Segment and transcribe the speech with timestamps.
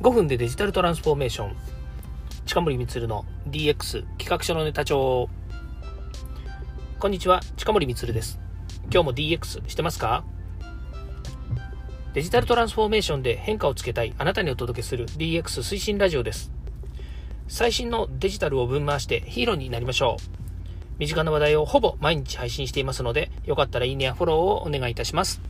[0.00, 1.56] 5分でデジタルトランスフォーメーション。
[2.46, 5.28] 近森光の DX 企画書のネタ帳。
[6.98, 8.40] こんにちは近森光です。
[8.90, 10.24] 今日も DX してますか？
[12.14, 16.50] デジタルトランスフォーメーションで変化をつけたいあなたにお届けする DX 推進ラジオです。
[17.46, 20.22] 最新のデジタルを分回してヒーローになりましょう。
[20.98, 25.42] 身近な話題をほぼ毎日配信していますのでよかったらいいねやフォローをお願いいたします。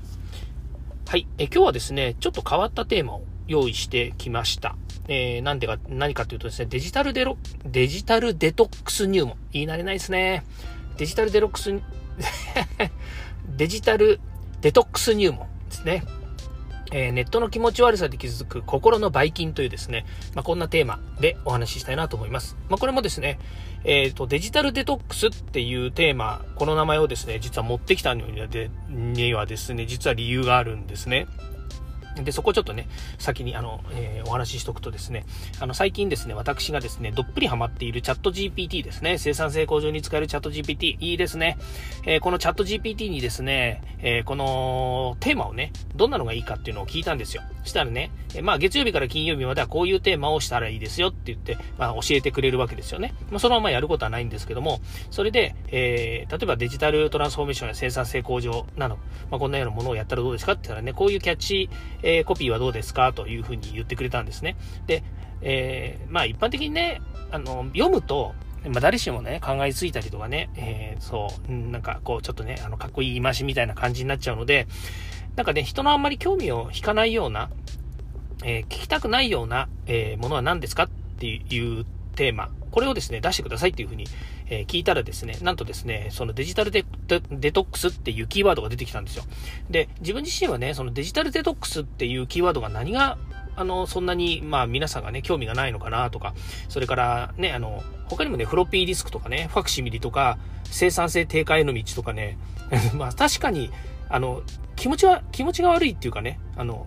[1.06, 4.76] はいえ今日はですねちょっと変わったテーマを用意してきました。
[5.08, 7.36] えー、なんでか、何かというとですね、デジタルデロ、
[7.66, 9.36] デジタルデトックス入門。
[9.52, 10.44] 言い慣れないですね。
[10.98, 11.74] デジタルデロックス、
[13.56, 14.20] デジタル
[14.60, 16.04] デトックス入門ですね。
[16.92, 22.56] えー、ネットの気持ち悪さで傷つく心のばい菌というですね、まあ、こんなテーマでお話ししたいなと思います。
[22.68, 23.40] まあ、これもですね、
[23.82, 28.40] えっ、ー、と、デジタルデトックスっていうテーマ、この名前をですね、実は持ってきたのに
[29.34, 31.26] はですね、実は理由があるんですね。
[32.16, 35.24] で、そこちょっとね、先にあの、えー、お話ししとくとですね、
[35.60, 41.58] あの、最近ですね、私がですね、どっぷりハマっているチャット GPT ですね、生産性向上に使えるチャット GPT、いいですね。
[42.06, 47.42] えー、このチャット GPT にですね、えー、このテーマをね、どんなのがいいかっていうのを聞いたんですよ。
[47.64, 53.14] したらね、えまあ、月曜日から金曜日まではこういうテーマをしたらいいですよって言って、まあ、教えてくれるわけですよね。
[53.30, 54.80] まあ、そのままやることはないんですけども、
[55.10, 58.96] それで、え例えばデジタルトランスフォーメーションや生産性向上など、
[59.30, 61.70] まあ、こんなようなものをやったらどうですかって言ったらね、こういうキャッチ、
[62.02, 64.56] えコピーはどうですかというふうに言ってくれたんですね。
[64.86, 65.02] で、
[65.42, 68.34] えー、まあ一般的にね、あの、読むと、
[68.64, 74.66] まあ、誰しもね、考えついたりとかね、えー、そう、なんかこう、ちょっとね、あの、かっこいい言い回しみたいな感じになっちゃうので、
[75.36, 77.50] なんかね、人のあんまり興味を引かないような、
[78.44, 84.06] え、聞きたくないような、え、ものは何ですかっていうテーマ、これをですね、出してくださいっていうふうに、
[84.48, 89.24] え、聞いたらですね、なんとですね、そのデジタルデデトックスっていうキーワードが出てきたんですよ。
[89.68, 93.18] で、自分自身はね、そのデジタルデトックスっていうキーワードが何が、
[93.56, 96.34] あの、そんなに、まあ皆さんがね、興味がないのかなとか、
[96.68, 102.38] それからね、あの、他にもね、フロッピーディスクとかね、ファクシミリとか、生産性低下への道とかね、
[102.94, 103.70] まあ確かに、
[104.08, 104.42] あの、
[104.76, 106.86] 気持ちは、気持ちが悪いっていうかね、あの、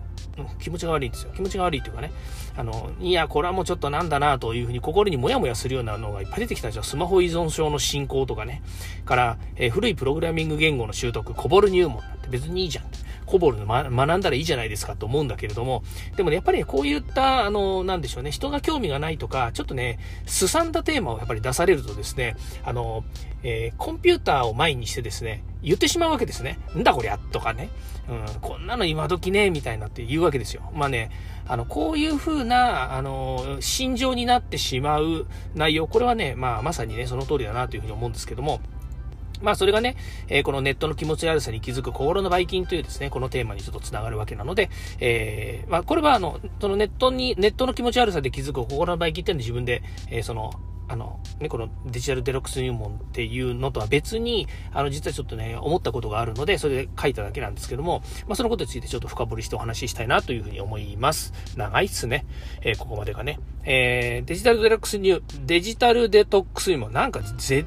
[0.60, 1.32] 気持ちが悪いんですよ。
[1.34, 2.12] 気持ちが悪いというかね、
[2.56, 6.82] あの、いや、これはもうちょっとなんだなというふうに心にもやもやするようなのがいっぱい出てきたんですよ。
[6.82, 8.62] スマホ依存症の進行とかね、
[9.04, 12.84] から、えー、古いプログラミング言語の習得、こぼる入門なんて別にいいじゃん。
[13.26, 15.82] コボルの、ま、学んだらいいじゃないですかと思うんだけれども、
[16.16, 23.04] でもね、やっぱりね、こういった、あの、なんでしょうね、人が興味がないとか、ちょっとね、すさんだテーマをやっぱり出されるとですね、あの、
[23.42, 26.58] えー、コンピューターを前にしてですね、言ってしまうわけですね。
[26.76, 27.68] んだこりゃとかね。
[28.08, 30.70] うん、こんなの今時ね、みたいなって言うわけですよ。
[30.74, 31.10] まあね、
[31.46, 38.60] あの、こういう風な、あの、心情になってしまう内容、これはね、まあ、まさにね、その通りだなというふうに思うんですけども、
[39.42, 39.96] まあそれがね、
[40.28, 50.52] えー、このネットの気持ち悪さに気づく心のバイキンというですね、このテーマにちょっと繋がるわけなので、えー、まあこれはあの、そのネットに、ネットの気持ち悪さで気づく心のバイキンっていうのは自分で、えー、その、
[50.88, 61.32] あの、ね、このデジタルデロックス入門っていうのとは別に、あの、実はちょっとね、思ったことがあるので、それで書いただけなんですけども、まあ、そのことについてちょっと深掘りしてお話ししたいなというふうに思います。
[61.56, 62.26] 長いっすね。
[62.62, 63.38] えー、ここまでがね。
[63.64, 67.20] えー、デジタルデロックス入、デジタルデトックス入門、なんか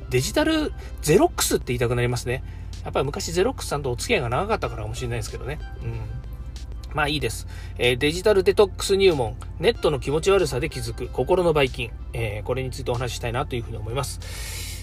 [0.10, 2.44] デジタルゼロックスって言いたくなりますね。
[2.84, 5.60] やっぱり昔ゼロックスさんとお付き合いが長かったからかもしれないですけどね。
[5.84, 6.27] うん。
[6.98, 7.46] まあいいです。
[7.78, 14.20] えー、デジタルデトックス入門、ネットの気持ち悪さで気づく心のばい菌、えー、これについてお話ししたいなというふうに思います。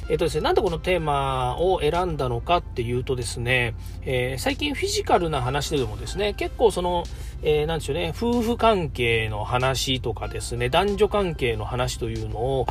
[0.08, 7.02] えっ、ー、とですね、なんでこのテーマを選んだのかっていうとですね、えー、最近フィジカルな話でもですね、結構その、
[7.42, 12.66] えー、なんでしょうね、夫婦関係の話とかですね、男女関係の話というのを、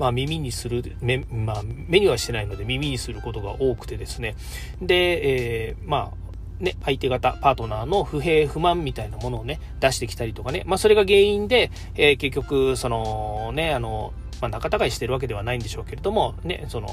[0.00, 4.34] まあ耳にする、目、まあ目にはしてないので耳にすることが多くてですね、
[4.82, 6.27] で、えー、まあ、
[6.60, 16.88] ね、相手方、パートナーの不平不満みたいなものをね、出してきたりとかね、まあそれが原因で、えー、結局、そのね、あの、まあ、仲違いしてるわけではないんでしょうけれども、ね、その、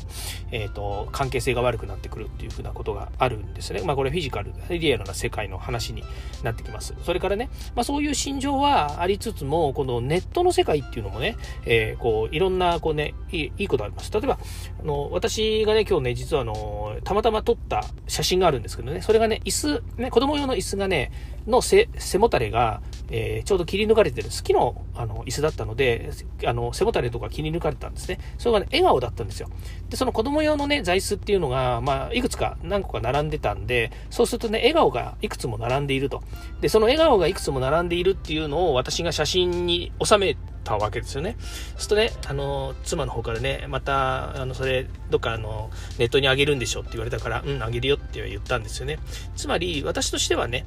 [0.52, 3.82] えっ、ー、と、関係性が悪くなってくるっていうふうなことがあるんですね。
[3.86, 6.04] まあ、これフィジカル、リアルな世界の話に
[6.44, 6.94] なってきます。
[7.04, 11.36] それからね、まあ、そういう心情はありつつも、このネットの世界っていうのもね、
[11.66, 14.12] えー、こう、いろんな、こうね、いいいいことあります。
[14.12, 14.40] 例えば、
[14.82, 21.12] あの、私がね、今日ね、実はあの、たまたま撮った写真があるんですけどね、それがね、椅子、ね、子供用の椅子がね、
[21.48, 21.88] の背
[22.18, 26.12] もたれが、えー、ちょうど切り抜かれてる、好きのあの椅子だったので、
[26.46, 28.20] あの背もたれとか切り抜かれたんですね。
[28.38, 29.50] それがね、笑顔だったんですよ。
[29.90, 36.24] で、その子供用のね、座椅子っていうのが、まあ、いくつか何個か並んでたんで、そうするとね、笑顔がいくつも並んでいると。
[36.62, 41.38] で、その笑顔がいくつも並んでいるっていうのを私が写真に収めたわけですよね。
[41.40, 45.70] そうするとね、あの、妻の方からね、また、あの、それ、どっかあの、
[46.00, 49.00] ネットにあげるんでしょって言われたから、うん、あげるよって言ったんですよね。
[49.36, 50.66] つまり、私としてはね、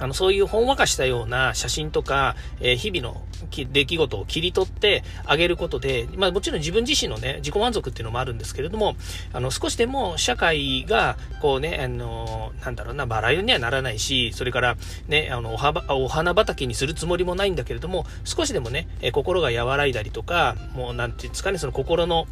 [0.00, 8.96] あの、そういうほんわかしたような写真とか、えー、日々の出来事を切り取ってあげることで、まあもちろん自分自身のね、自己満足っていうのもあるんですけれども、
[9.32, 14.76] あの、少しでも社会が、こうね、あの、なんだろうな、バラ色にはならないし、それから、
[15.06, 22.26] ね、あの、おはお花畑にするつもりもないんだけれども、少しでもね、え心が和らいだりとか、もうなんていうんですかね、その心の、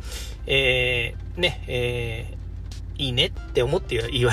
[0.47, 4.33] えー、ね、えー、いいねって思って言わ、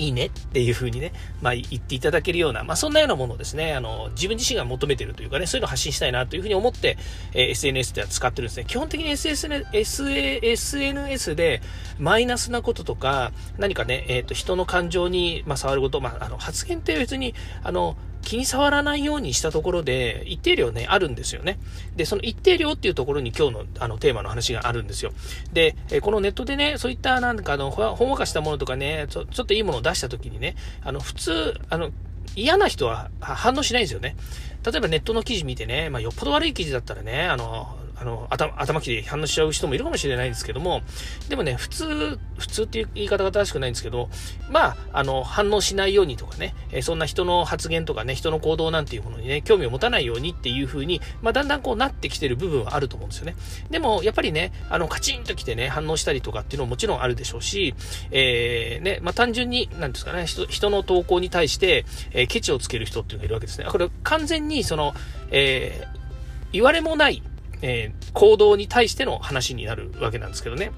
[0.00, 1.12] いいねっていう風にね、
[1.42, 6.96] まあ言っていただけるような、まあそんなようなものをですね、あの、自分自身が求めてるというかね、そういうのを発信したいなという風に思って、
[7.34, 8.64] えー、SNS では使ってるんですね。
[8.66, 11.60] 基本的に SNS で
[11.98, 17.96] マイナスなこととか、何かね、えっ、ー、と、人の感情に、まあ、触ること、まあ、あの、発言って別に、あの、
[18.30, 21.58] 気に触らないようにしたところで、一定量ね、あるんですよね。
[21.96, 25.10] で、その一定量っていうところに今日のあのテーマの話があるんですよ。
[25.52, 30.54] で、えこのネットでね、そういったなんかあの、ほんわかしたものとかねちょ、ちょっといいものを出した時にね、
[30.84, 31.90] あの、普通、あの、
[32.36, 34.14] 嫌な人は反応しないんですよね。
[34.64, 40.80] 例えばネットの記事見てね、まあ、よっぽど悪い記事だったらね、あの、あの、頭、頭切り反応しちゃう人もいるかもしれないんですけども、
[41.28, 44.08] でもね、普通、普通っていう言い方が正しくないんですけど、
[44.50, 53.36] まあ、あの、反応しないようにとかね、えそんな人の発言とかね、人の行動なんていうものにね、興味を持たないようにっていう風に、まあ、だんだんこうなってきてる部分はあると思うんですよね。
[53.70, 57.74] でも、やっぱりね、あの、カチンと来てね、反応したりとかっていうのももちろんあるでしょうし、
[58.10, 63.66] えー、ね、まあ、単純に、なんですかね、人人の投稿に対して、えー、ケチをつける人っていうのがいるわけですね。
[63.68, 64.94] これ完全に、その、
[65.30, 66.00] えー、
[66.52, 67.22] 言われもない
[67.62, 70.72] えー、行動に対しての話になるわけなんですけどね。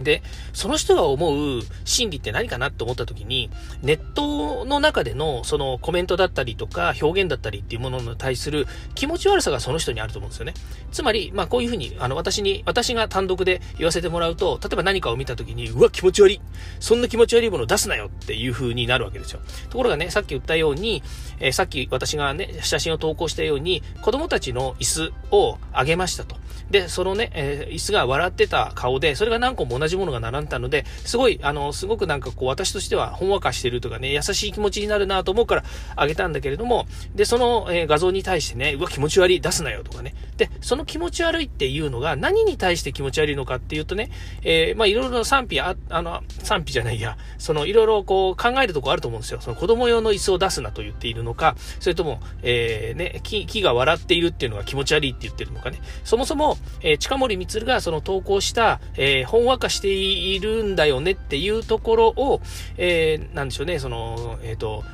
[0.00, 0.22] で、
[0.52, 3.50] その人が思う心理って何かなって思った時に、
[3.82, 10.54] ネットの中でのそのコメントだったりとか表現だったりっていうものに対する気持ち悪さがその人にあると思うんですよね。
[10.92, 16.40] つまり、まあこういうふうに、あの私に、私が単独で言わせてもらうと、例えば何かを見た時に、うわ、気持ち悪い。
[16.80, 19.40] そんな気持ち悪いものを出すなよっていうふうになるわけですよ。
[19.70, 21.02] ところがね、さっき言ったように、
[21.40, 26.36] えー、さっき私がね、写真を投稿したように、子供たちの椅子をあげましたと。
[26.70, 35.64] で、そのね、えー、椅子が笑ってた顔で、それが何個も同じじものが並んだので、すごい、あの、すごくなんかこう、私としてはほんわかしてるとかね、優しい気持ちになるなと思うから
[35.96, 40.14] あげたんだけれども、で、その、えー、画像に対してね、うわ、気持ち悪い、出すなよとかね。
[40.36, 44.10] で、その気持ち悪いっていうのが何に対して気持ち悪いのかっていうとね、
[44.42, 49.40] えー、まあ、いろいろ賛否あ、あの、賛否じゃないや、その、いろいろこう、考えるとこあると思うんですよ。
[49.40, 55.80] その子供用の椅子を出すなと言っているのか、それとも、えー、ね、木、木が笑っているっていうのが気持ち悪いって言ってるのかね。
[56.04, 62.40] そもそも、えー、近森光がその投稿した、えー、ほんわかししているんだよねっていうところを、
[62.76, 64.84] えー、なんでしょうね、その、えっ、ー、と、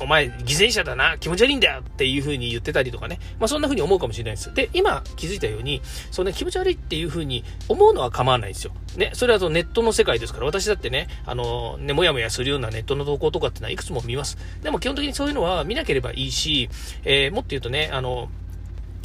[0.00, 3.18] お前、犠牲者だな、気持ち悪いんだよっていう風に言ってたりとかね。
[3.40, 4.54] まあそんな風に思うかもしれないです。
[4.54, 5.82] で、今気づいたように、
[6.12, 8.72] そのね、気持ち悪いっていう風に思うのは構わないですよ。
[8.96, 14.38] ね、それはそのネットの世界ですから、私だってね、あの、ね、もやもやするようなネットの投稿とかってのはいくつも見ます。
[14.62, 16.70] でも基本的にそういうのは見なければいいし、
[17.04, 18.28] えー、もっと言うとね、あの、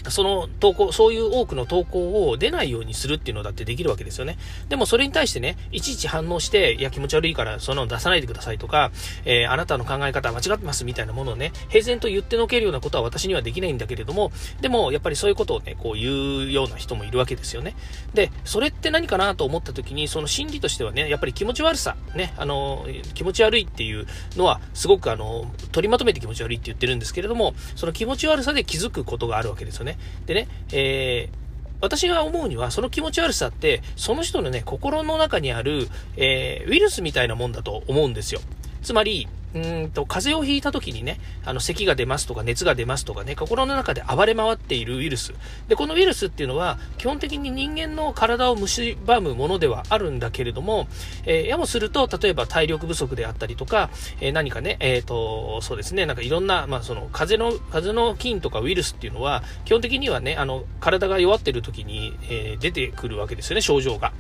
[0.10, 4.38] その投稿、そういう多くの投稿を出ないようにするっていうのだってできるわけですよね。
[4.70, 8.92] でもそれに対してね、いちいち反応して、いや気持ち悪いからそんなの出さないでくださいとか、
[9.26, 17.76] えー、あなたの考え方間違ってますみたいなものをね、平然と言ってのけるようなことは私にはできないんだけれども、でもやっぱりそういうことをね、こう言うような人もいるわけですよね。
[18.14, 29.93] で、それって何かなと思った時に、その心理としてはね、やっぱり気持ち悪さ、ね、あの、気持ち悪いっていうのは、すごくあの、取りまとめて気持ち悪いって言ってるんですけれども、その気持ち悪さで気づくことがあるわけですよね。
[30.26, 31.44] でね、えー
[31.84, 38.40] 私が思うには、その気持ち悪さって、その人のね、心の中にある、えー、ウイルスみたいなもんだと思うんですよ。
[38.82, 45.34] つまり、うんと、風邪をひいた時にね、あの、咳が出ますとか熱が出ますとかね、心の中で暴れ回っているウイルス。
[45.68, 50.88] で、このウイルスっていうのは、基本的に人間の体を蝕むものではあるんだけれども、
[51.26, 53.90] えー、やもすると、例えば体力不足であったりとか、
[54.22, 64.14] えー、何かね、えっ、ー、と、そうですね、なんかいろんな、まあ、その、風邪の、風邪の菌とかウイルスっていうのは、基本的にはね、あの、体が弱ってる時に、えー、出てくるわけですよね、症状が。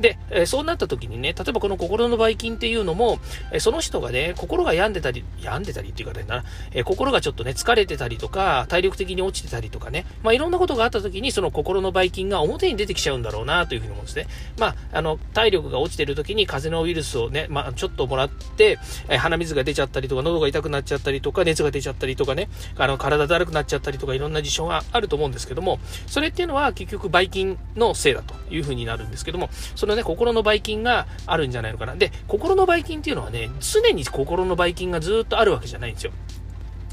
[0.00, 3.18] で、えそうなった時にね、例えばこの心のばい菌っていうのも、
[3.52, 14.26] えその人がね、心が病んでたり、病んでたりっていう方にな、えー、心がちょっとね、疲れてたりとか、体力的に落ちてたりとかね、まあいろんなことがあった時に、その心のばい菌が表に出てきちゃうんだろうなというふうに思うんですね。
[14.58, 28.39] まあ、あの、体力が落ちてる時に風邪のウイルスをね、まあちょっともらって、えー、鼻水が出ちゃったりとか、喉が痛くなっちゃったりとか、熱が出ちゃったりとかね、あの、体だるくなっちゃったりとか、いろんな事象があると思うんですけども、それっていうのは結局ばい菌のせいだと。
[28.50, 31.96] いうふうになるんですけども、そのね、心のばい菌があるんじゃないのかな。
[31.96, 36.12] で、心のばい菌っていうのはね、常に心のばい菌がずっとあるわけじゃないんですよ。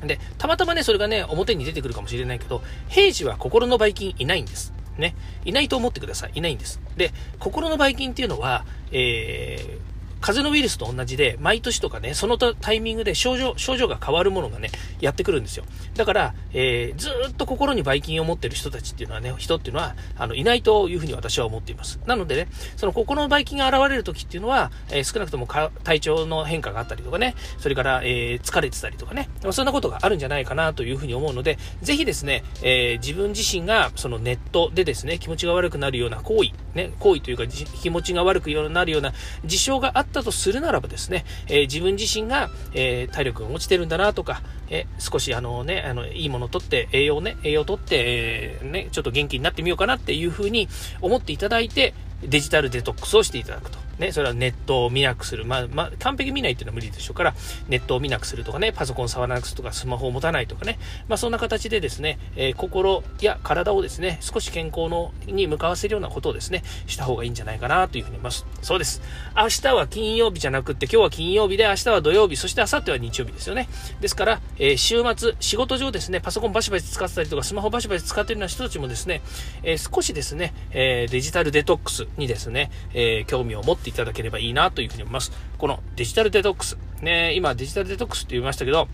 [0.06, 4.74] で、たまたまね、それがね、表に出てくるかもしれないけど、平時は心のばい菌いないんです。
[4.98, 5.16] ね。
[5.46, 6.32] いないと思ってください。
[6.36, 6.80] いないんです。
[6.96, 15.64] で、心のばい菌っていうのは、えー、風邪のウイルスと同じで、毎年とかね、そのタイミングで症状、症状が変わるものがね、やってくるんですよ。
[15.96, 22.00] だから、えー、ずっと心にばい菌を持ってる人たちっていうのはね、人っていうのは、あの、いないというふうに私は思っています。
[22.06, 39.14] なのでね、その心のばい菌が現れる時っていうのは、えー、少なくとも体調の変化があったりとかね、それから、えー、疲れてたりとかね、そんなことがあるんじゃないかなというふうに思うので、ぜひですね、えー、自分自身がそのネットでですね、気持ちが悪くなるような行為、ね、行為というか気持ちが悪くなるような
[39.46, 50.68] 事象があったとするならばですね、えー、自分自身が、えー、体力が落ちてるんだなとか、え少しあのね、あの、いいものをとって、栄養ね、栄養をとって、えー、ね、ちょっと元気になってみようかなっていうふうに
[51.02, 53.87] 思っていただいて、デジタルデトックスをしていただくと。
[54.00, 55.46] ね、それはネットを見なくする。
[55.46, 57.36] まあ、まあ、完璧見ないっていうのは無理でしょうから、
[57.68, 68.46] ネットを見なくするとかね、パソコン触らなくするとか、スマホを持たないとかね、まあ、そんな形でですね、えー、心や体をですね、少し健康のに向かわせるようなことをですね、した方がいいんじゃないかなというふうに思います。
[68.62, 69.02] そうです。
[69.36, 73.68] 明日は金曜日じゃなくって、今日は金曜日で、明日は土曜日、そして明後日は日曜日ですよね。
[74.00, 79.22] ですから、えー、週末、仕事上ですね、パソコンバシバシ使ってたりとか、スマホバシバシ使ってるような人たちもですね、
[79.64, 85.32] えー、少しですね、えデジタルデトックスにですね、え興味を持っていただければいいなというふうに思います。
[85.58, 86.78] このデジタルデトックス。
[87.02, 88.88] ね、今デジタルデトックスって言いましたけど、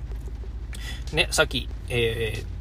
[1.13, 2.53] ね、さっき、えー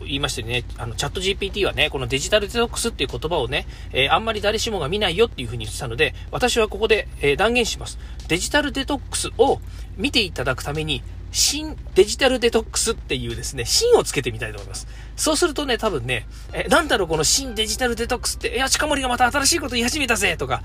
[0.00, 7.98] 言いましてね、あの、チャット GPT はね、このデジタルデトックスっていう言葉をね、えー、あんまり誰しもが見ないよっていうふうに言ってたので、私はここで、えー、断言します。
[8.28, 9.60] デジタルデトックスを
[9.96, 11.02] 見ていただくために、
[11.34, 14.86] 新デジタルデトックスっていうですね、新をつけてみたいと思います。
[15.16, 20.62] そうするとね、多分ね、え、なんだろうこの新デジタルデトックスって、いや、近森がまた新しいこと言い始めたぜとか、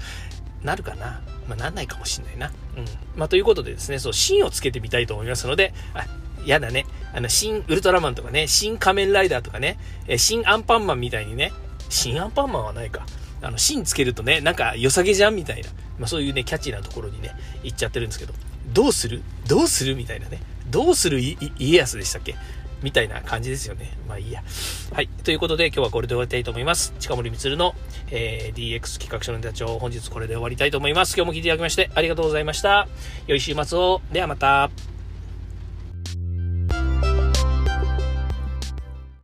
[0.63, 2.51] なるかなまあ、なんないかもしんないな。
[2.77, 2.85] うん。
[3.15, 6.05] まあ、ということでですね、そう、芯をつけてみたいと思いますので、あ、
[6.45, 6.85] やだね。
[7.13, 11.51] あの、新ウルトラマンとかね、新仮面ライダーとかね、え新アンパンマンみたいにね、
[11.89, 13.05] 新アンパンマンはないか。
[13.41, 15.69] あの、芯つけるとね、なんか良さげじゃんみたいな。
[15.97, 17.31] まあ、そういうね、キャッチーなところにね、
[17.63, 18.33] 行っちゃってるんですけど、
[18.73, 19.23] どうする？
[19.47, 19.95] どうする？
[19.95, 20.39] みたいなね。
[20.69, 21.19] どうする？
[21.19, 21.37] 家
[21.77, 22.35] 康でしたっけ？
[22.83, 23.97] みたいな感じですよね。
[24.07, 24.43] まあいいや。
[24.93, 25.07] はい。
[25.07, 26.93] ということで今日はこれで終わりたいと思います。
[26.99, 27.75] 近森光の、
[28.11, 31.15] えー、DX 企画書の座長本日これで終わりたいと思います。
[31.15, 32.87] 今日も聞いていただきましてありがとうございました。
[33.27, 34.01] 良い週末を。
[34.11, 34.98] ではまた。